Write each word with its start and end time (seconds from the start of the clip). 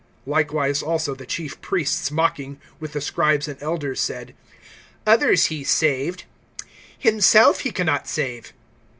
(41)Likewise 0.27 0.81
also 0.81 1.13
the 1.13 1.27
chief 1.27 1.61
priests 1.61 2.09
mocking, 2.09 2.59
with 2.79 2.93
the 2.93 3.01
scribes 3.01 3.47
and 3.47 3.61
elders, 3.61 3.99
said: 3.99 4.33
(42)Others 5.05 5.45
he 5.49 5.63
saved, 5.63 6.23
himself 6.97 7.59
he 7.59 7.69
can 7.69 7.85
not 7.85 8.07
save. 8.07 8.51